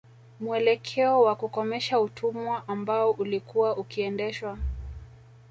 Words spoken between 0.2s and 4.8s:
Muelekeo wa kukomesha utumwa ambao ulikuwa ukiendeshwa